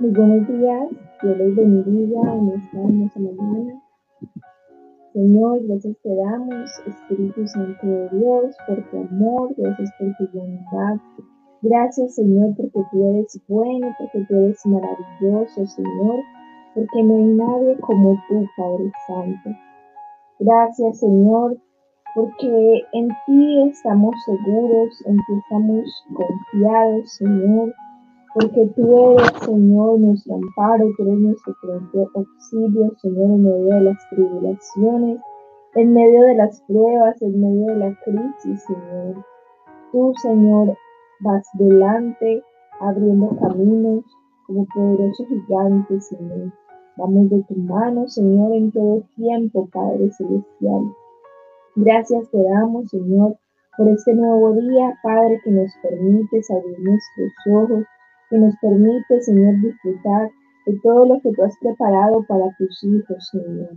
Muy 0.00 0.10
buenos 0.10 0.46
días, 0.46 0.88
Dios 1.20 1.38
les 1.38 1.56
bendiga 1.56 2.20
en 2.32 2.50
esta 2.50 2.78
hermosa 2.78 3.18
mañana. 3.18 3.82
Señor, 5.12 5.66
gracias 5.66 5.96
te 6.04 6.14
damos, 6.14 6.70
Espíritu 6.86 7.44
Santo 7.48 7.84
de 7.84 8.08
Dios, 8.10 8.56
por 8.68 8.90
tu 8.90 8.96
amor, 8.96 9.54
gracias 9.56 9.90
por 9.98 10.14
tu 10.16 10.38
bondad. 10.38 11.00
Gracias, 11.62 12.14
Señor, 12.14 12.54
porque 12.56 12.80
tú 12.92 13.08
eres 13.10 13.40
bueno, 13.48 13.92
porque 13.98 14.24
tú 14.28 14.36
eres 14.36 14.64
maravilloso, 14.66 15.66
Señor, 15.66 16.20
porque 16.76 17.02
no 17.02 17.16
hay 17.16 17.24
nadie 17.24 17.76
como 17.80 18.16
tú, 18.28 18.46
Padre 18.56 18.92
Santo. 19.08 19.50
Gracias, 20.38 21.00
Señor, 21.00 21.56
porque 22.14 22.82
en 22.92 23.08
ti 23.26 23.62
estamos 23.68 24.14
seguros, 24.24 25.04
en 25.06 25.16
ti 25.16 25.32
estamos 25.42 26.04
confiados, 26.14 27.12
Señor 27.14 27.74
porque 28.38 28.66
tú 28.76 29.18
eres, 29.18 29.32
Señor, 29.44 29.98
nuestro 29.98 30.36
amparo, 30.36 30.90
tú 30.96 31.02
eres 31.02 31.18
nuestro 31.18 31.56
pronto 31.60 32.10
auxilio, 32.14 32.92
Señor, 33.02 33.30
en 33.30 33.42
medio 33.42 33.74
de 33.74 33.80
las 33.80 34.08
tribulaciones, 34.10 35.20
en 35.74 35.92
medio 35.92 36.22
de 36.22 36.34
las 36.36 36.60
pruebas, 36.62 37.20
en 37.22 37.40
medio 37.40 37.66
de 37.66 37.76
la 37.76 37.98
crisis, 38.04 38.62
Señor. 38.64 39.24
Tú, 39.90 40.12
Señor, 40.22 40.76
vas 41.20 41.48
delante, 41.54 42.42
abriendo 42.80 43.36
caminos 43.40 44.04
como 44.46 44.66
poderoso 44.72 45.24
gigante, 45.26 46.00
Señor. 46.00 46.52
Vamos 46.96 47.30
de 47.30 47.42
tu 47.42 47.56
mano, 47.56 48.06
Señor, 48.06 48.54
en 48.54 48.70
todo 48.70 49.02
tiempo, 49.16 49.68
Padre 49.72 50.10
Celestial. 50.12 50.82
Gracias 51.74 52.30
te 52.30 52.42
damos, 52.42 52.88
Señor, 52.88 53.36
por 53.76 53.88
este 53.88 54.14
nuevo 54.14 54.52
día, 54.52 54.96
Padre, 55.02 55.40
que 55.42 55.50
nos 55.50 55.72
permite 55.82 56.40
abrir 56.50 56.78
nuestros 56.80 57.32
ojos 57.52 57.84
que 58.30 58.38
nos 58.38 58.54
permite, 58.60 59.20
Señor, 59.22 59.60
disfrutar 59.60 60.30
de 60.66 60.78
todo 60.82 61.06
lo 61.06 61.20
que 61.20 61.32
tú 61.32 61.42
has 61.42 61.56
preparado 61.60 62.24
para 62.28 62.54
tus 62.58 62.84
hijos, 62.84 63.28
Señor. 63.30 63.70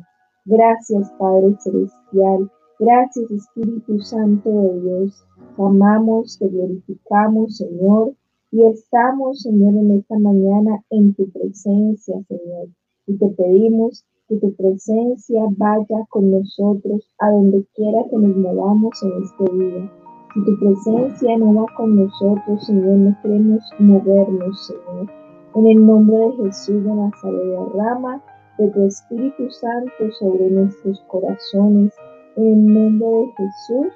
Gracias, 0.46 1.12
Padre 1.20 1.56
Celestial. 1.60 2.52
Gracias, 2.80 3.30
Espíritu 3.30 4.00
Santo 4.00 4.50
de 4.50 4.82
Dios. 4.82 5.24
Te 5.56 5.62
amamos, 5.64 6.38
te 6.40 6.48
glorificamos, 6.48 7.58
Señor, 7.58 8.14
y 8.52 8.66
estamos, 8.66 9.44
Señor, 9.44 9.76
en 9.76 9.92
esta 9.92 10.18
mañana 10.18 10.84
en 10.90 11.14
tu 11.14 11.30
presencia, 11.30 12.16
Señor. 12.28 12.70
Y 13.08 13.18
te 13.18 13.28
pedimos 13.30 14.04
que 14.28 14.38
tu 14.38 14.54
presencia 14.56 15.44
vaya 15.58 16.06
con 16.10 16.32
nosotros 16.32 17.08
a 17.20 17.30
donde 17.30 17.66
quiera 17.76 18.04
que 18.10 18.18
nos 18.18 18.36
movamos 18.36 19.02
en 19.04 19.24
este 19.24 19.54
día. 19.54 20.01
Tu 20.34 20.58
presencia 20.60 21.38
no 21.40 21.54
va 21.54 21.66
con 21.76 21.94
nosotros, 21.94 22.66
Señor, 22.66 22.96
no 22.96 23.18
queremos 23.22 23.70
movernos, 23.80 24.66
Señor. 24.66 25.12
En 25.56 25.68
el 25.68 25.86
nombre 25.86 26.16
de 26.16 26.32
Jesús 26.44 26.86
de 26.86 26.90
Nazaret, 26.90 27.44
derrama 27.44 28.22
de 28.58 28.70
tu 28.70 28.86
Espíritu 28.86 29.50
Santo 29.50 30.10
sobre 30.20 30.50
nuestros 30.52 31.02
corazones. 31.10 31.94
En 32.38 32.46
el 32.46 32.74
nombre 32.74 33.08
de 33.10 33.34
Jesús. 33.36 33.94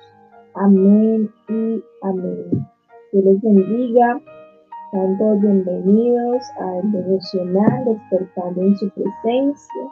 Amén 0.55 1.30
y 1.47 1.81
amén. 2.02 2.67
Dios 3.14 3.23
les 3.23 3.42
bendiga. 3.42 4.20
Sean 4.92 5.17
todos 5.17 5.39
bienvenidos 5.39 6.44
al 6.59 6.92
devocional 6.92 7.86
despertando 7.86 8.61
en 8.61 8.75
su 8.75 8.89
presencia. 8.89 9.83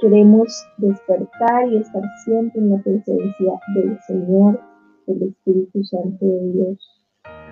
Queremos 0.00 0.66
despertar 0.78 1.68
y 1.68 1.76
estar 1.76 2.02
siempre 2.24 2.60
en 2.60 2.70
la 2.70 2.78
presencia 2.78 3.52
del 3.76 3.96
Señor 4.08 4.73
el 5.06 5.22
Espíritu 5.22 5.84
Santo 5.84 6.24
de 6.24 6.52
Dios. 6.52 7.02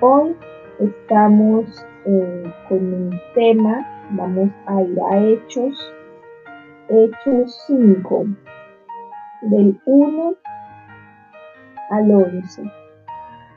Hoy 0.01 0.37
estamos 0.81 1.67
eh, 2.07 2.53
con 2.69 2.79
un 2.79 3.21
tema, 3.35 3.87
vamos 4.11 4.51
a 4.67 4.83
ir 4.83 5.01
a 5.01 5.19
Hechos, 5.19 5.93
Hechos 6.89 7.65
5, 7.67 8.27
del 9.43 9.79
1 9.85 10.35
al 11.91 12.11
11. 12.11 12.63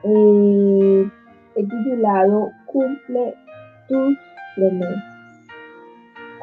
Eh, 0.03 1.09
titulado 1.55 2.51
Cumple 2.65 3.33
tus 3.87 4.17
promesas. 4.55 5.03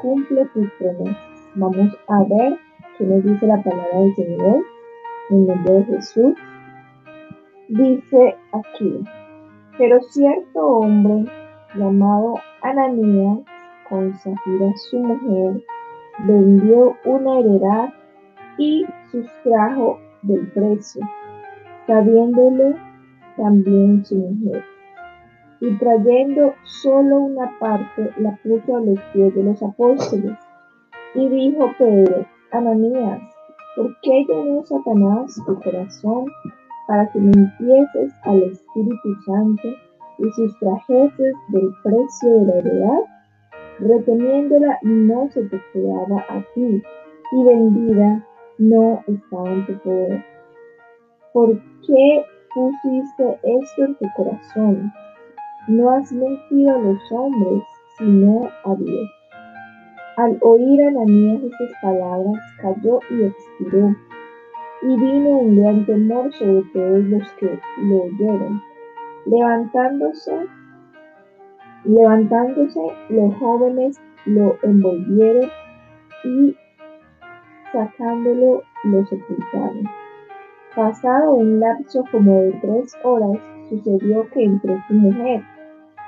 Cumple 0.01 0.47
tus 0.55 0.71
promesas. 0.79 1.17
Vamos 1.55 1.93
a 2.09 2.25
ver 2.25 2.59
qué 2.97 3.05
nos 3.05 3.23
dice 3.25 3.47
la 3.47 3.63
palabra 3.63 4.01
del 4.01 4.15
Señor 4.15 4.65
en 5.31 5.47
nombre 5.47 5.75
de 5.75 5.85
Jesús. 5.85 6.35
Dice 7.75 8.37
aquí, 8.53 9.03
pero 9.79 9.99
cierto 10.03 10.61
hombre 10.61 11.25
llamado 11.75 12.35
Ananías, 12.61 13.39
con 13.89 14.13
Zafira 14.19 14.77
su 14.77 14.99
mujer, 14.99 15.65
vendió 16.27 16.95
una 17.07 17.39
heredad 17.39 17.89
y 18.59 18.85
sustrajo 19.11 19.99
del 20.21 20.49
precio, 20.49 21.01
sabiéndolo 21.87 22.75
también 23.39 24.05
su 24.05 24.17
mujer. 24.17 24.63
Y 25.61 25.75
trayendo 25.79 26.53
solo 26.65 27.21
una 27.21 27.59
parte, 27.59 28.11
la 28.19 28.39
puso 28.43 28.77
a 28.77 28.81
los 28.81 29.01
pies 29.15 29.35
de 29.35 29.45
los 29.45 29.63
apóstoles. 29.63 30.37
Y 31.15 31.27
dijo 31.27 31.71
Pedro, 31.79 32.27
Ananías, 32.51 33.23
¿por 33.77 33.99
qué 34.03 34.27
llenó 34.29 34.63
Satanás 34.63 35.41
tu 35.47 35.59
corazón 35.59 36.27
para 36.93 37.11
que 37.11 37.19
empieces 37.21 38.13
al 38.25 38.43
Espíritu 38.43 39.15
Santo 39.25 39.69
y 40.19 40.31
sustrajeses 40.33 41.35
del 41.49 41.71
precio 41.83 42.41
de 42.41 42.45
la 42.45 42.59
heredad, 42.59 43.01
reteniéndola 43.79 44.79
no 44.83 45.27
se 45.31 45.43
te 45.45 45.59
quedaba 45.73 46.23
a 46.29 46.45
ti, 46.55 46.83
y 47.33 47.45
vendida 47.45 48.23
no 48.59 49.03
estaba 49.07 49.49
en 49.53 49.65
tu 49.65 49.79
poder. 49.79 50.23
¿Por 51.33 51.59
qué 51.87 52.27
pusiste 52.55 53.39
esto 53.43 53.85
en 53.85 53.95
tu 53.95 54.07
corazón? 54.15 54.93
No 55.69 55.93
has 55.93 56.13
mentido 56.13 56.75
a 56.75 56.79
los 56.79 57.01
hombres, 57.11 57.63
sino 57.97 58.51
a 58.67 58.75
Dios. 58.75 59.11
Al 60.19 60.37
oír 60.43 60.83
Ananías 60.83 61.43
estas 61.43 61.73
palabras, 61.81 62.37
cayó 62.61 62.99
y 63.09 63.23
expiró 63.23 63.97
y 64.83 64.97
vino 64.97 65.31
un 65.31 65.61
gran 65.61 65.87
temor 65.87 66.33
sobre 66.35 66.63
todos 66.73 67.05
los 67.05 67.33
que 67.35 67.59
lo 67.79 68.03
oyeron. 68.03 68.63
Levantándose, 69.27 70.47
levantándose, 71.85 72.81
los 73.09 73.35
jóvenes 73.37 74.01
lo 74.27 74.57
envolvieron 74.63 75.49
y 76.25 76.57
sacándolo 77.73 78.63
lo 78.85 79.07
sepultaron. 79.07 79.85
Pasado 80.75 81.35
un 81.35 81.61
lapso 81.61 82.05
como 82.11 82.41
de 82.41 82.53
tres 82.63 82.97
horas, 83.05 83.39
sucedió 83.69 84.29
que 84.31 84.45
entró 84.45 84.79
su 84.89 84.95
mujer, 84.95 85.43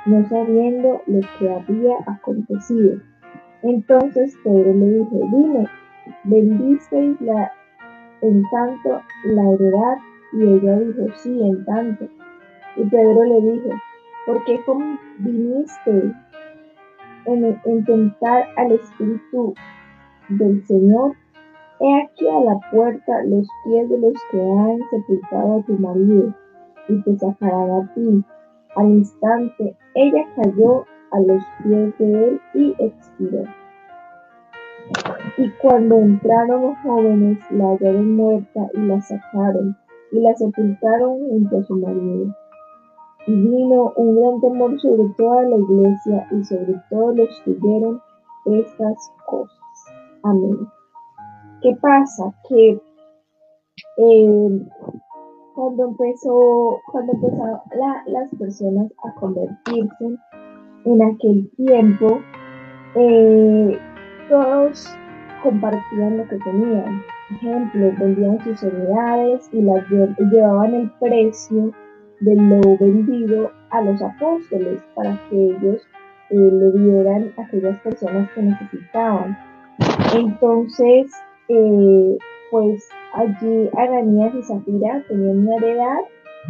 no 0.06 0.28
sabiendo 0.28 1.00
lo 1.06 1.20
que 1.38 1.50
había 1.50 1.96
acontecido. 2.06 2.98
Entonces 3.62 4.36
Pedro 4.42 4.74
le 4.74 4.90
dijo, 4.90 5.20
dime, 5.32 5.66
¿bendisteis 6.24 7.20
la 7.20 7.52
en 8.24 8.42
tanto 8.50 9.00
la 9.24 9.42
heredad? 9.52 9.98
Y 10.32 10.42
ella 10.42 10.78
dijo, 10.80 11.06
sí, 11.16 11.40
en 11.42 11.64
tanto. 11.64 12.08
Y 12.76 12.84
Pedro 12.84 13.24
le 13.24 13.40
dijo, 13.40 13.70
¿por 14.26 14.44
qué 14.44 14.60
viniste 15.18 16.12
en, 17.26 17.60
en 17.64 17.84
tentar 17.84 18.46
al 18.56 18.72
Espíritu 18.72 19.54
del 20.28 20.64
Señor? 20.66 21.14
He 21.80 22.02
aquí 22.02 22.28
a 22.28 22.40
la 22.40 22.58
puerta 22.70 23.24
los 23.24 23.46
pies 23.64 23.88
de 23.90 23.98
los 23.98 24.14
que 24.30 24.40
han 24.40 24.78
sepultado 24.90 25.58
a 25.58 25.62
tu 25.62 25.72
marido, 25.78 26.34
y 26.88 27.02
te 27.02 27.18
sacarán 27.18 27.70
a 27.70 27.94
ti. 27.94 28.24
Al 28.76 28.88
instante 28.88 29.76
ella 29.94 30.24
cayó 30.36 30.84
a 31.12 31.20
los 31.20 31.44
pies 31.62 31.98
de 31.98 32.28
él 32.28 32.40
y 32.54 32.74
expiró. 32.78 33.44
Y 35.36 35.50
cuando 35.60 35.96
entraron 35.96 36.62
los 36.62 36.78
jóvenes, 36.78 37.38
la 37.50 37.70
hallaron 37.70 38.16
muerta 38.16 38.68
y 38.74 38.78
la 38.80 39.00
sacaron 39.00 39.76
y 40.12 40.20
la 40.20 40.34
sepultaron 40.34 41.28
junto 41.28 41.58
a 41.58 41.64
su 41.64 41.76
marido. 41.76 42.34
Y 43.26 43.32
vino 43.34 43.92
un 43.96 44.20
gran 44.20 44.40
temor 44.40 44.80
sobre 44.80 45.08
toda 45.16 45.42
la 45.42 45.56
iglesia 45.56 46.28
y 46.30 46.44
sobre 46.44 46.74
todos 46.90 47.16
los 47.16 47.42
que 47.44 47.52
vieron 47.52 48.00
estas 48.46 49.12
cosas. 49.26 49.58
Amén. 50.22 50.68
¿Qué 51.62 51.74
pasa? 51.80 52.32
Que 52.48 52.80
eh, 53.96 54.66
cuando 55.54 55.84
empezó, 55.88 56.78
cuando 56.92 57.12
empezaron 57.12 57.60
las 58.06 58.30
personas 58.38 58.92
a 59.02 59.14
convertirse 59.18 60.16
en 60.84 61.02
aquel 61.02 61.50
tiempo, 61.56 62.20
eh, 62.94 63.78
todos 64.28 64.96
compartían 65.44 66.16
lo 66.16 66.26
que 66.26 66.38
tenían. 66.38 67.02
Ejemplo, 67.30 67.92
vendían 67.98 68.42
sus 68.42 68.62
heredades 68.62 69.48
y 69.52 69.62
las 69.62 69.88
llevaban 69.88 70.74
el 70.74 70.90
precio 70.98 71.70
de 72.20 72.34
lo 72.34 72.60
vendido 72.78 73.52
a 73.70 73.82
los 73.82 74.00
apóstoles 74.02 74.82
para 74.94 75.20
que 75.28 75.36
ellos 75.36 75.82
eh, 76.30 76.36
le 76.36 76.72
dieran 76.72 77.32
a 77.36 77.42
aquellas 77.42 77.78
personas 77.80 78.30
que 78.32 78.42
necesitaban. 78.42 79.36
Entonces, 80.16 81.12
eh, 81.48 82.18
pues 82.50 82.88
allí 83.12 83.68
Ananías 83.76 84.34
y 84.34 84.42
Zafira 84.42 85.04
tenían 85.08 85.46
una 85.46 85.56
heredad 85.56 86.00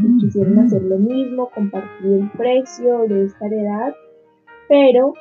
y 0.03 0.21
quisieron 0.21 0.59
hacer 0.61 0.83
lo 0.83 0.99
mismo, 0.99 1.51
compartir 1.51 2.13
el 2.13 2.31
precio 2.37 3.07
de 3.09 3.25
esta 3.25 3.47
heredad, 3.47 3.95
pero 4.69 5.15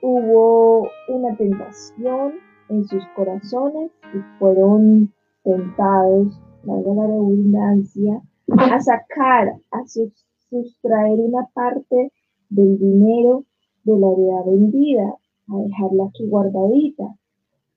hubo 0.00 0.88
una 1.08 1.36
tentación 1.36 2.47
en 2.68 2.86
sus 2.86 3.04
corazones 3.16 3.90
y 4.14 4.18
fueron 4.38 5.12
tentados, 5.42 6.40
valga 6.64 6.94
la 6.94 7.06
redundancia, 7.06 8.22
a 8.56 8.80
sacar, 8.80 9.54
a 9.70 9.84
sustraer 10.50 11.20
una 11.20 11.46
parte 11.54 12.12
del 12.50 12.78
dinero 12.78 13.44
de 13.84 13.98
la 13.98 14.12
heredad 14.12 14.44
vendida, 14.46 15.14
a 15.48 15.56
dejarla 15.62 16.04
aquí 16.04 16.26
guardadita. 16.28 17.14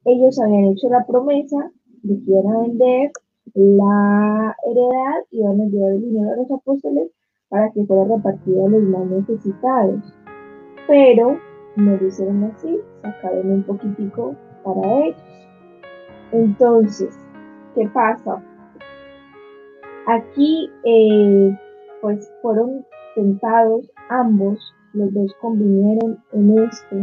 Ellos 0.05 0.39
habían 0.39 0.65
hecho 0.65 0.89
la 0.89 1.05
promesa 1.05 1.71
de 2.03 2.15
que 2.23 2.31
iban 2.31 2.47
a 2.47 2.59
vender 2.61 3.11
la 3.53 4.55
heredad 4.65 5.25
y 5.31 5.39
iban 5.39 5.61
a 5.61 5.65
llevar 5.65 5.91
el 5.93 6.01
dinero 6.01 6.31
a 6.31 6.35
los 6.37 6.51
apóstoles 6.51 7.11
para 7.49 7.71
que 7.71 7.85
fuera 7.85 8.05
repartido 8.05 8.65
a 8.65 8.69
los 8.69 8.83
más 8.83 9.05
necesitados. 9.07 10.13
Pero 10.87 11.37
no 11.75 11.97
lo 11.97 12.07
hicieron 12.07 12.43
así, 12.45 12.79
sacaron 13.01 13.51
un 13.51 13.63
poquitico 13.63 14.35
para 14.63 15.05
ellos. 15.05 15.21
Entonces, 16.31 17.17
¿qué 17.75 17.87
pasa? 17.89 18.41
Aquí, 20.07 20.69
eh, 20.85 21.57
pues 22.01 22.31
fueron 22.41 22.85
tentados 23.15 23.89
ambos, 24.09 24.59
los 24.93 25.13
dos 25.13 25.33
convinieron 25.41 26.17
en 26.33 26.59
esto. 26.59 26.95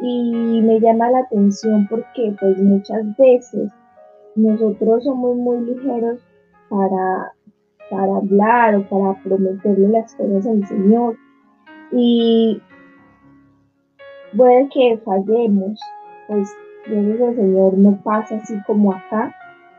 Y 0.00 0.60
me 0.62 0.80
llama 0.80 1.10
la 1.10 1.20
atención 1.20 1.86
porque 1.88 2.34
pues 2.40 2.58
muchas 2.58 3.16
veces 3.16 3.70
nosotros 4.34 5.04
somos 5.04 5.36
muy 5.36 5.60
ligeros 5.60 6.20
para, 6.68 7.32
para 7.90 8.16
hablar 8.16 8.74
o 8.76 8.88
para 8.88 9.22
prometerle 9.22 9.88
las 9.88 10.14
cosas 10.14 10.46
al 10.46 10.66
Señor. 10.66 11.16
Y 11.92 12.60
puede 14.36 14.68
que 14.70 14.98
fallemos, 15.04 15.78
pues 16.26 16.50
Dios 16.86 17.20
el 17.20 17.36
Señor 17.36 17.78
no 17.78 18.00
pasa 18.02 18.36
así 18.36 18.54
como 18.66 18.92
acá, 18.92 19.34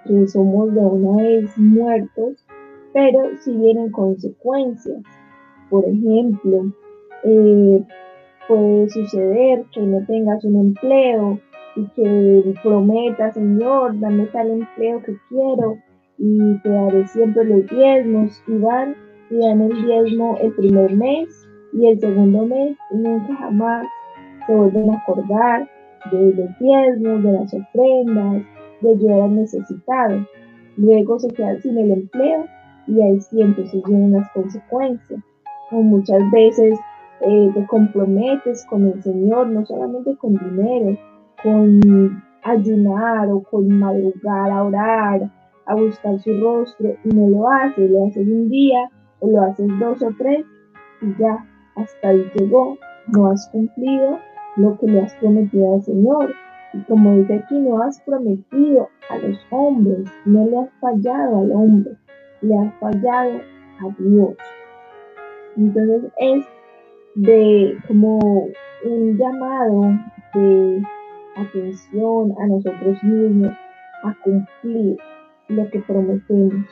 que 0.05 0.27
somos 0.27 0.73
de 0.73 0.79
una 0.79 1.21
vez 1.21 1.57
muertos, 1.57 2.45
pero 2.93 3.35
si 3.41 3.51
vienen 3.51 3.91
consecuencias. 3.91 5.01
Por 5.69 5.85
ejemplo, 5.85 6.71
eh, 7.23 7.83
puede 8.47 8.89
suceder 8.89 9.65
que 9.73 9.81
no 9.81 10.05
tengas 10.05 10.43
un 10.45 10.59
empleo 10.59 11.39
y 11.75 11.85
que 11.95 12.53
prometas, 12.61 13.33
Señor, 13.33 13.99
dame 13.99 14.25
tal 14.27 14.51
empleo 14.51 15.01
que 15.03 15.17
quiero 15.29 15.77
y 16.17 16.57
te 16.59 16.69
daré 16.69 17.07
siempre 17.07 17.43
los 17.45 17.67
diezmos 17.67 18.41
y 18.47 18.57
van 18.57 18.95
y 19.29 19.39
dan 19.39 19.61
el 19.61 19.85
diezmo 19.85 20.37
el 20.41 20.53
primer 20.53 20.95
mes 20.95 21.47
y 21.73 21.87
el 21.87 21.99
segundo 21.99 22.45
mes 22.45 22.77
y 22.91 22.97
nunca 22.97 23.35
jamás 23.35 23.87
se 24.45 24.53
vuelven 24.55 24.91
a 24.91 24.97
acordar 24.97 25.67
de 26.11 26.33
los 26.33 26.59
diezmos, 26.59 27.23
de 27.23 27.31
las 27.31 27.53
ofrendas, 27.53 28.43
de 28.81 28.89
ayudar 28.91 29.29
necesitado. 29.29 30.25
Luego 30.77 31.19
se 31.19 31.29
quedan 31.29 31.61
sin 31.61 31.77
el 31.77 31.91
empleo 31.91 32.45
y 32.87 33.01
ahí 33.01 33.21
sí 33.21 33.41
entonces 33.41 33.81
vienen 33.85 34.13
las 34.13 34.29
consecuencias. 34.31 35.21
O 35.71 35.81
muchas 35.81 36.21
veces 36.31 36.77
eh, 37.21 37.51
te 37.53 37.65
comprometes 37.67 38.65
con 38.65 38.87
el 38.87 39.01
Señor, 39.01 39.47
no 39.47 39.65
solamente 39.65 40.15
con 40.17 40.33
dinero, 40.33 40.97
con 41.41 42.23
ayunar 42.43 43.29
o 43.29 43.41
con 43.43 43.67
madrugar 43.79 44.51
a 44.51 44.63
orar, 44.63 45.31
a 45.65 45.75
buscar 45.75 46.19
su 46.19 46.37
rostro 46.39 46.95
y 47.03 47.09
no 47.09 47.29
lo 47.29 47.49
haces, 47.49 47.89
lo 47.89 48.05
haces 48.05 48.27
un 48.27 48.49
día 48.49 48.89
o 49.19 49.29
lo 49.29 49.41
haces 49.41 49.67
dos 49.79 50.01
o 50.03 50.09
tres 50.17 50.45
y 51.01 51.15
ya 51.17 51.45
hasta 51.75 52.09
ahí 52.09 52.25
llegó, 52.35 52.77
no 53.07 53.27
has 53.27 53.47
cumplido 53.49 54.19
lo 54.55 54.77
que 54.77 54.87
le 54.87 55.01
has 55.01 55.13
prometido 55.15 55.75
al 55.75 55.81
Señor. 55.81 56.33
Y 56.73 56.79
como 56.83 57.15
dice 57.17 57.35
aquí, 57.35 57.59
no 57.59 57.81
has 57.81 58.01
prometido 58.01 58.89
a 59.09 59.17
los 59.17 59.37
hombres, 59.51 60.09
no 60.25 60.45
le 60.45 60.57
has 60.57 60.69
fallado 60.79 61.41
al 61.41 61.51
hombre, 61.51 61.95
le 62.41 62.57
has 62.57 62.73
fallado 62.79 63.41
a 63.79 63.95
Dios. 63.99 64.35
Entonces 65.55 66.11
es 66.17 66.45
de 67.15 67.77
como 67.87 68.17
un 68.85 69.17
llamado 69.17 69.81
de 70.33 70.81
atención 71.35 72.33
a 72.39 72.47
nosotros 72.47 73.03
mismos 73.03 73.51
a 74.03 74.15
cumplir 74.23 74.97
lo 75.49 75.69
que 75.69 75.79
prometemos, 75.81 76.65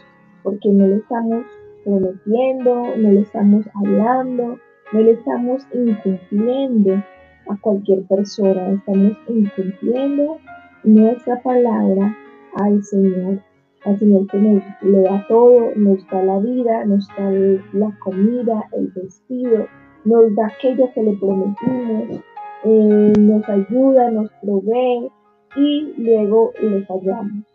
porque 0.44 0.70
no 0.70 0.88
le 0.88 0.96
estamos 0.98 1.46
prometiendo, 1.84 2.96
no 2.98 3.12
le 3.12 3.22
estamos 3.22 3.66
hablando, 3.76 4.58
no 4.94 5.00
le 5.00 5.12
estamos 5.12 5.66
incumpliendo 5.74 7.04
a 7.50 7.58
cualquier 7.58 8.04
persona, 8.04 8.72
estamos 8.72 9.18
incumpliendo 9.28 10.38
nuestra 10.84 11.42
palabra 11.42 12.16
al 12.56 12.84
Señor, 12.84 13.40
al 13.86 14.00
Señor 14.00 14.28
que 14.28 14.38
nos 14.38 14.64
le 14.82 15.02
da 15.02 15.26
todo, 15.28 15.72
nos 15.76 16.06
da 16.08 16.24
la 16.24 16.40
vida, 16.40 16.86
nos 16.86 17.08
da 17.18 17.32
la 17.74 17.98
comida, 18.00 18.64
el 18.74 18.88
vestido, 18.88 19.68
nos 20.06 20.36
da 20.36 20.48
aquello 20.48 20.90
que 20.94 21.04
le 21.04 21.14
prometimos, 21.18 22.24
eh, 22.64 23.14
nos 23.20 23.50
ayuda, 23.50 24.12
nos 24.12 24.30
provee 24.42 25.10
y 25.56 25.94
luego 25.98 26.54
le 26.62 26.86
fallamos. 26.86 27.46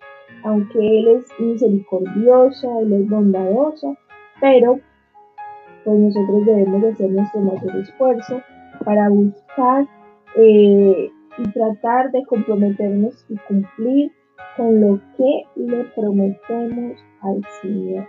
Aunque 0.44 0.78
Él 0.78 1.08
es 1.08 1.40
misericordioso, 1.40 2.80
Él 2.80 2.92
es 2.92 3.08
bondadoso, 3.08 3.96
pero 4.40 4.78
pues 5.84 5.98
nosotros 5.98 6.46
debemos 6.46 6.82
de 6.82 6.88
hacer 6.90 7.10
nuestro 7.10 7.40
mayor 7.40 7.76
esfuerzo 7.76 8.42
para 8.86 9.08
buscar 9.08 9.84
eh, 10.36 11.10
y 11.38 11.42
tratar 11.50 12.12
de 12.12 12.24
comprometernos 12.24 13.26
y 13.28 13.36
cumplir 13.48 14.12
con 14.56 14.80
lo 14.80 15.00
que 15.16 15.42
le 15.56 15.84
prometemos 15.96 17.04
al 17.20 17.42
Señor. 17.60 18.06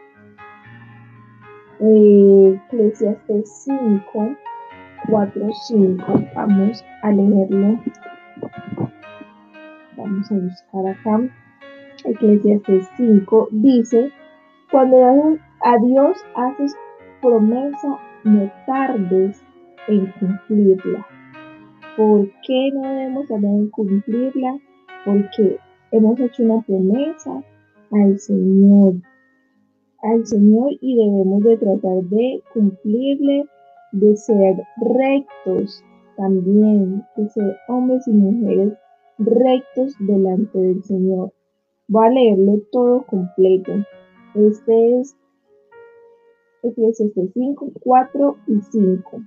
Eh, 1.79 2.59
Eclesiastes 2.67 3.63
5, 3.65 4.35
4, 5.09 5.49
5. 5.67 6.05
Vamos 6.35 6.85
a 7.01 7.11
leerlo. 7.11 7.79
Vamos 9.97 10.31
a 10.31 10.35
buscar 10.35 10.87
acá. 10.87 11.21
Eclesiastes 12.05 12.87
5 12.97 13.47
dice, 13.51 14.11
cuando 14.69 15.39
a 15.61 15.77
Dios 15.79 16.23
haces 16.35 16.75
promesa, 17.19 17.97
no 18.23 18.51
tardes 18.67 19.43
en 19.87 20.11
cumplirla. 20.19 21.05
¿Por 21.95 22.29
qué 22.45 22.71
no 22.73 22.81
debemos 22.81 23.27
tardar 23.27 23.51
en 23.51 23.69
cumplirla? 23.69 24.59
Porque 25.05 25.57
hemos 25.91 26.19
hecho 26.19 26.43
una 26.43 26.61
promesa 26.61 27.43
al 27.91 28.19
Señor, 28.19 28.95
al 30.03 30.25
Señor 30.25 30.71
y 30.81 30.95
debemos 30.95 31.43
de 31.43 31.57
tratar 31.57 32.03
de 32.03 32.43
cumplirle 32.53 33.45
de 33.93 34.15
ser 34.17 34.57
rectos 34.77 35.83
también, 36.17 37.03
de 37.15 37.29
ser 37.29 37.57
hombres 37.67 38.07
y 38.07 38.11
mujeres 38.11 38.73
rectos 39.17 39.95
delante 39.99 40.57
del 40.59 40.83
Señor. 40.83 41.31
Voy 41.87 42.05
a 42.05 42.09
leerlo 42.09 42.59
todo 42.71 43.05
completo. 43.07 43.71
Este 44.35 44.99
es 44.99 45.15
Eclesiastes 46.63 47.31
5, 47.33 47.71
4 47.81 48.37
y 48.47 48.61
5. 48.61 49.21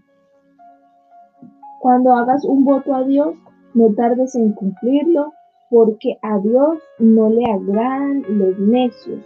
Cuando 1.80 2.14
hagas 2.14 2.44
un 2.44 2.64
voto 2.64 2.94
a 2.94 3.02
Dios, 3.04 3.34
no 3.74 3.92
tardes 3.94 4.34
en 4.36 4.52
cumplirlo, 4.52 5.32
porque 5.68 6.16
a 6.22 6.38
Dios 6.38 6.78
no 6.98 7.28
le 7.28 7.44
agradan 7.44 8.22
los 8.28 8.58
necios. 8.58 9.20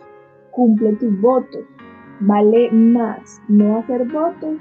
Cumple 0.50 0.94
tus 0.94 1.20
votos. 1.20 1.64
Vale 2.20 2.70
más 2.70 3.40
no 3.48 3.78
hacer 3.78 4.10
votos 4.10 4.58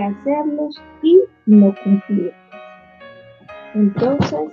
hacerlos 0.00 0.80
y 1.02 1.20
no 1.46 1.74
cumplirlos. 1.82 2.34
Entonces, 3.74 4.52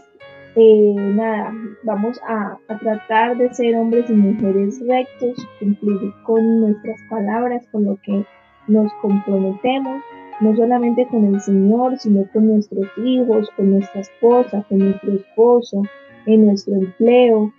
eh, 0.56 0.96
nada, 0.98 1.54
vamos 1.84 2.20
a, 2.28 2.58
tratar 2.80 3.38
de 3.38 3.54
ser 3.54 3.76
hombres 3.76 4.10
y 4.10 4.14
mujeres 4.14 4.82
rectos, 4.88 5.48
cumplir 5.60 6.14
con 6.24 6.62
nuestras 6.62 7.00
palabras, 7.10 7.68
con 7.72 7.86
lo 7.86 7.98
que 8.04 8.26
nos 8.68 8.92
comprometemos, 9.02 10.02
no 10.42 10.56
solamente 10.56 11.08
con 11.08 11.26
el 11.26 11.40
Señor, 11.40 11.98
sino 12.00 12.26
con 12.34 12.48
nuestros 12.48 12.88
hijos, 12.98 13.50
con 13.56 13.72
nuestra 13.72 14.02
esposa, 14.02 14.66
con 14.68 14.80
nuestro 14.80 15.14
esposo, 15.14 15.84
en 16.26 16.48
nuestro 16.48 16.76
empleo, 16.76 17.54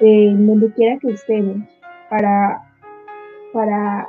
en 0.00 0.46
donde 0.46 0.72
quiera 0.72 0.98
que 0.98 1.10
estemos, 1.10 1.58
para, 2.08 2.62
para 3.52 4.06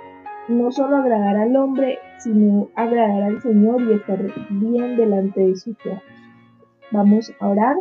no 0.48 0.72
solo 0.72 0.98
agradar 0.98 1.38
al 1.38 1.56
hombre, 1.56 2.00
sino 2.20 2.70
agradar 2.76 3.24
al 3.24 3.42
Señor 3.42 3.82
y 3.82 3.94
estar 3.94 4.20
bien 4.52 4.96
delante 4.96 5.42
de 5.42 5.56
su 5.56 5.74
trono. 5.74 6.02
Vamos 6.92 7.32
a 7.40 7.48
orar 7.48 7.76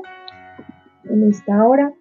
en 1.05 1.29
esta 1.29 1.67
hora. 1.67 1.93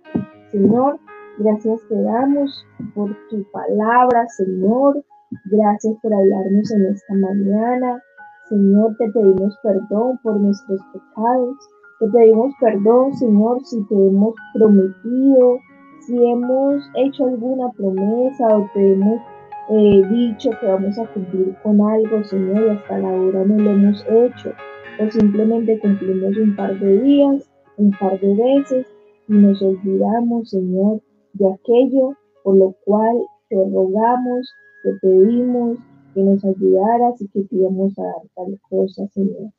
Señor, 0.51 0.99
gracias 1.37 1.81
te 1.89 2.01
damos 2.01 2.65
por 2.95 3.15
tu 3.29 3.43
palabra, 3.51 4.27
Señor. 4.29 5.03
Gracias 5.45 5.95
por 6.01 6.13
hablarnos 6.13 6.71
en 6.71 6.85
esta 6.85 7.13
mañana. 7.13 8.01
Señor, 8.49 8.95
te 8.97 9.09
pedimos 9.09 9.57
perdón 9.61 10.19
por 10.23 10.39
nuestros 10.39 10.79
pecados. 10.93 11.57
Te 11.99 12.07
pedimos 12.07 12.53
perdón, 12.61 13.13
Señor, 13.15 13.63
si 13.65 13.83
te 13.87 13.95
hemos 13.95 14.33
prometido, 14.53 15.57
si 16.01 16.15
hemos 16.15 16.89
hecho 16.95 17.25
alguna 17.25 17.69
promesa 17.71 18.47
o 18.55 18.69
te 18.73 18.93
hemos 18.93 19.21
eh, 19.69 20.07
dicho 20.09 20.49
que 20.61 20.67
vamos 20.67 20.97
a 20.97 21.07
cumplir 21.07 21.55
con 21.61 21.81
algo, 21.81 22.23
Señor, 22.23 22.65
y 22.65 22.69
hasta 22.69 22.99
la 22.99 23.09
hora 23.09 23.43
no 23.43 23.57
lo 23.57 23.71
hemos 23.71 24.05
hecho. 24.09 24.53
O 24.99 25.11
simplemente 25.11 25.79
cumplimos 25.79 26.37
un 26.37 26.55
par 26.55 26.79
de 26.79 27.01
días, 27.01 27.49
un 27.77 27.91
par 27.99 28.19
de 28.19 28.33
veces 28.33 28.87
y 29.27 29.33
nos 29.33 29.61
olvidamos, 29.61 30.49
Señor, 30.49 31.01
de 31.33 31.53
aquello 31.53 32.15
por 32.43 32.55
lo 32.55 32.73
cual 32.85 33.17
te 33.49 33.57
rogamos, 33.57 34.53
te 34.83 34.93
pedimos 35.01 35.77
que 36.17 36.23
nos 36.23 36.43
ayudaras 36.43 37.21
y 37.21 37.27
que 37.27 37.43
te 37.43 37.55
íbamos 37.55 37.93
a 37.99 38.01
dar 38.01 38.23
tal 38.35 38.59
cosa, 38.67 39.07
Señor. 39.09 39.51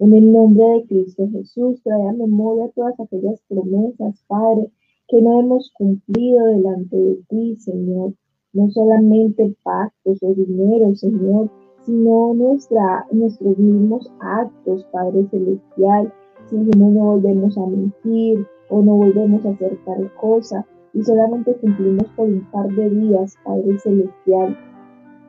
En 0.00 0.12
el 0.14 0.32
nombre 0.32 0.64
de 0.64 0.86
Cristo 0.88 1.28
Jesús, 1.30 1.80
trae 1.84 2.08
a 2.08 2.12
memoria 2.12 2.68
todas 2.74 2.98
aquellas 2.98 3.40
promesas, 3.48 4.24
Padre, 4.26 4.68
que 5.06 5.22
no 5.22 5.38
hemos 5.38 5.70
cumplido 5.78 6.46
delante 6.46 6.96
de 6.96 7.18
ti, 7.28 7.56
Señor 7.56 8.14
no 8.52 8.70
solamente 8.70 9.54
pactos 9.62 10.18
o 10.22 10.34
dinero, 10.34 10.94
Señor, 10.94 11.50
sino 11.84 12.34
nuestra, 12.34 13.06
nuestros 13.10 13.58
mismos 13.58 14.10
actos, 14.20 14.84
Padre 14.92 15.26
Celestial. 15.30 16.12
Si 16.46 16.56
no, 16.56 16.90
no 16.90 17.00
volvemos 17.12 17.56
a 17.56 17.66
mentir 17.66 18.46
o 18.68 18.82
no 18.82 18.96
volvemos 18.96 19.44
a 19.46 19.50
hacer 19.50 19.78
tal 19.84 20.12
cosa 20.14 20.66
y 20.92 21.02
solamente 21.02 21.54
cumplimos 21.56 22.06
por 22.14 22.28
un 22.28 22.46
par 22.50 22.68
de 22.68 22.90
días, 22.90 23.36
Padre 23.44 23.78
Celestial. 23.78 24.56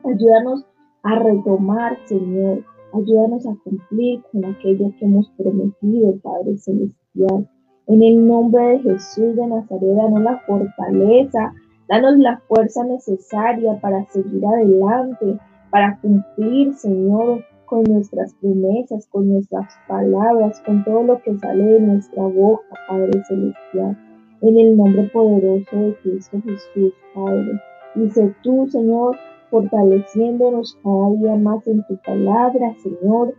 Ayúdanos 0.04 0.64
a 1.02 1.18
retomar, 1.18 1.98
Señor. 2.06 2.64
Ayúdanos 2.92 3.46
a 3.46 3.56
cumplir 3.64 4.22
con 4.30 4.44
aquello 4.44 4.92
que 4.98 5.04
hemos 5.04 5.28
prometido, 5.30 6.16
Padre 6.22 6.56
Celestial. 6.58 7.48
En 7.86 8.02
el 8.02 8.26
nombre 8.26 8.62
de 8.64 8.78
Jesús 8.80 9.36
de 9.36 9.46
Nazaret, 9.46 9.96
danos 9.96 10.22
la 10.22 10.38
fortaleza 10.46 11.52
Danos 11.86 12.16
la 12.16 12.38
fuerza 12.48 12.82
necesaria 12.84 13.78
para 13.80 14.06
seguir 14.06 14.44
adelante, 14.46 15.38
para 15.70 15.98
cumplir, 16.00 16.72
Señor, 16.72 17.44
con 17.66 17.82
nuestras 17.84 18.32
promesas, 18.40 19.06
con 19.08 19.28
nuestras 19.28 19.66
palabras, 19.86 20.62
con 20.64 20.82
todo 20.84 21.02
lo 21.02 21.20
que 21.20 21.36
sale 21.36 21.62
de 21.62 21.80
nuestra 21.80 22.22
boca, 22.22 22.64
Padre 22.88 23.22
Celestial. 23.28 23.98
En 24.40 24.58
el 24.58 24.76
nombre 24.78 25.10
poderoso 25.12 25.76
de 25.76 25.94
Cristo 26.02 26.40
Jesús, 26.42 26.94
Padre. 27.14 27.60
Dice 27.94 28.34
tú, 28.42 28.66
Señor, 28.70 29.16
fortaleciéndonos 29.54 30.76
cada 30.82 31.10
día 31.12 31.36
más 31.36 31.64
en 31.68 31.84
tu 31.86 31.96
palabra, 31.98 32.74
Señor. 32.82 33.34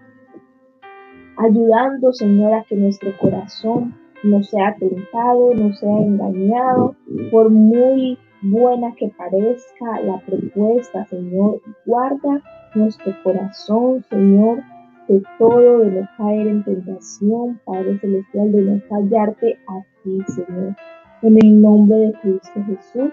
Ayudando, 1.38 2.14
Señor, 2.14 2.54
a 2.54 2.64
que 2.64 2.78
nuestro 2.78 3.12
corazón 3.18 3.94
no 4.24 4.42
sea 4.42 4.74
tentado, 4.80 5.54
no 5.54 5.74
sea 5.74 5.98
engañado 5.98 6.96
por 7.32 7.50
muy 7.50 8.18
buena 8.42 8.96
que 8.96 9.10
parezca 9.10 10.00
la 10.06 10.22
propuesta, 10.22 11.04
Señor. 11.08 11.62
Guarda 11.86 12.42
nuestro 12.76 13.14
corazón, 13.22 14.02
Señor, 14.10 14.64
de 15.10 15.22
todo, 15.38 15.80
de 15.80 16.00
no 16.00 16.10
caer 16.18 16.48
en 16.48 16.64
tentación, 16.64 17.60
Padre 17.66 18.00
Celestial, 18.00 18.54
de 18.54 18.62
no 18.62 18.82
fallarte 18.88 19.60
a 19.68 19.84
ti, 20.02 20.24
Señor. 20.28 20.78
En 21.24 21.38
el 21.44 21.62
nombre 21.62 21.98
de 21.98 22.14
Cristo 22.22 22.64
Jesús. 22.68 23.12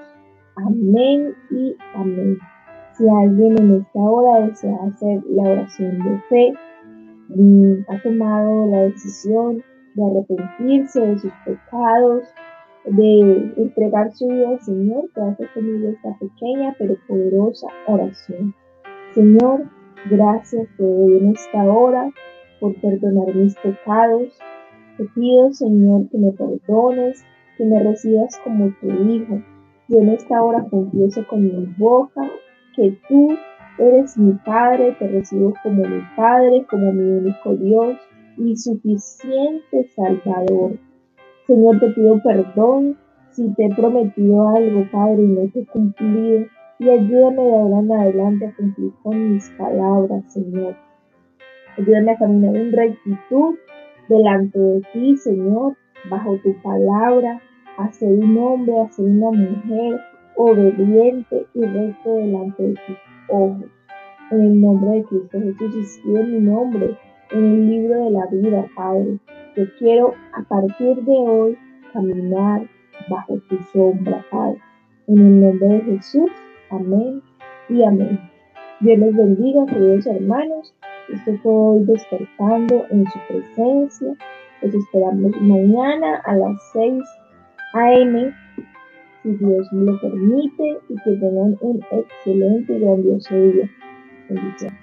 Amén 0.55 1.35
y 1.51 1.75
amén. 1.97 2.39
Si 2.95 3.09
alguien 3.09 3.59
en 3.59 3.77
esta 3.81 4.01
hora 4.01 4.47
desea 4.47 4.77
hacer 4.85 5.23
la 5.31 5.43
oración 5.45 5.99
de 5.99 6.19
fe, 6.29 6.53
mm, 7.29 7.73
ha 7.89 8.03
tomado 8.03 8.67
la 8.67 8.83
decisión 8.83 9.63
de 9.95 10.05
arrepentirse 10.05 11.01
de 11.01 11.19
sus 11.19 11.33
pecados, 11.47 12.25
de 12.85 13.53
entregar 13.57 14.13
su 14.13 14.29
vida 14.29 14.51
al 14.51 14.61
Señor, 14.61 15.09
que 15.15 15.21
hace 15.23 15.47
conmigo 15.55 15.89
esta 15.89 16.19
pequeña 16.19 16.75
pero 16.79 16.97
poderosa 17.09 17.69
oración. 17.87 18.55
Señor, 19.15 19.65
gracias 20.11 20.69
te 20.77 20.83
doy 20.83 21.19
en 21.19 21.29
esta 21.31 21.65
hora 21.65 22.11
por 22.61 22.75
perdonar 22.81 23.35
mis 23.35 23.55
pecados. 23.57 24.39
Te 24.99 25.05
pido, 25.15 25.51
Señor, 25.53 26.09
que 26.11 26.19
me 26.19 26.33
perdones, 26.33 27.25
que 27.57 27.65
me 27.65 27.83
recibas 27.83 28.39
como 28.45 28.71
tu 28.81 28.89
Hijo. 28.89 29.43
Yo 29.89 29.99
en 30.01 30.11
esta 30.11 30.43
hora 30.43 30.67
confieso 30.71 31.27
con 31.27 31.43
mi 31.43 31.75
boca 31.79 32.23
que 32.75 32.99
tú 33.09 33.37
eres 33.79 34.17
mi 34.17 34.33
Padre, 34.45 34.97
te 34.99 35.09
recibo 35.09 35.55
como 35.63 35.83
mi 35.85 36.03
Padre, 36.17 36.65
como 36.71 36.93
mi 36.93 37.19
único 37.19 37.55
Dios 37.57 37.97
y 38.37 38.57
suficiente 38.57 39.89
Salvador. 39.95 40.79
Señor, 41.47 41.81
te 41.81 41.89
pido 41.91 42.23
perdón 42.23 42.97
si 43.31 43.53
te 43.55 43.67
he 43.67 43.75
prometido 43.75 44.49
algo, 44.49 44.87
Padre, 44.91 45.23
y 45.23 45.27
no 45.27 45.51
te 45.53 45.61
he 45.61 45.67
cumplido. 45.67 46.47
Y 46.79 46.89
ayúdame 46.89 47.43
de 47.43 47.57
ahora 47.57 47.79
en 47.79 47.93
adelante 47.93 48.47
a 48.47 48.57
cumplir 48.57 48.93
con 49.03 49.35
mis 49.35 49.49
palabras, 49.51 50.33
Señor. 50.33 50.77
Ayúdame 51.79 52.13
a 52.13 52.19
caminar 52.19 52.57
en 52.57 52.73
rectitud 52.73 53.55
delante 54.09 54.59
de 54.59 54.83
ti, 54.93 55.17
Señor, 55.17 55.77
bajo 56.11 56.37
tu 56.39 56.55
palabra, 56.63 57.41
a 57.79 57.93
ser 57.93 58.13
un 58.13 58.37
hombre, 58.37 58.81
a 58.81 58.89
ser 58.91 59.07
una 59.07 59.31
mujer 59.31 60.01
obediente 60.37 61.47
y 61.55 61.65
recto 61.65 62.15
delante 62.15 62.63
de 62.63 62.75
tus 62.87 62.97
ojos. 63.29 63.65
En 64.31 64.41
el 64.41 64.61
nombre 64.61 64.91
de 64.99 65.05
Cristo 65.05 65.41
Jesús, 65.41 65.77
escribe 65.77 66.25
mi 66.25 66.41
nombre 66.41 66.97
en 67.31 67.45
el 67.45 67.69
libro 67.69 68.05
de 68.05 68.11
la 68.11 68.27
vida, 68.27 68.67
Padre. 68.75 69.19
Yo 69.57 69.65
quiero 69.79 70.15
a 70.33 70.43
partir 70.43 70.97
de 71.05 71.13
hoy 71.13 71.59
caminar 71.93 72.69
bajo 73.09 73.39
tu 73.49 73.59
sombra, 73.73 74.25
Padre. 74.31 74.59
En 75.09 75.19
el 75.19 75.41
nombre 75.41 75.69
de 75.69 75.81
Jesús, 75.83 76.31
amén 76.71 77.23
y 77.69 77.83
amén. 77.85 78.19
Dios 78.81 78.99
les 78.99 79.17
bendiga, 79.17 79.67
queridos 79.67 80.07
hermanos. 80.07 80.75
Estoy 81.13 81.41
hoy 81.45 81.85
despertando 81.85 82.87
en 82.91 83.05
su 83.07 83.19
presencia. 83.29 84.15
Los 84.63 84.75
esperamos 84.75 85.41
mañana 85.41 86.23
a 86.25 86.37
las 86.37 86.57
6 86.73 87.03
a.m. 87.75 88.35
Si 89.23 89.29
Dios 89.37 89.69
lo 89.73 90.01
permite 90.01 90.81
y 90.89 90.95
que 90.97 91.11
tengan 91.13 91.57
un 91.61 91.81
excelente 91.93 92.73
y 92.75 92.81
grandioso 92.81 93.35
día. 93.35 93.71
Bendiciones. 94.29 94.82